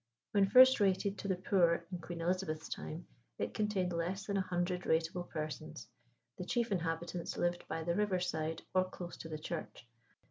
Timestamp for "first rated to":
0.49-1.27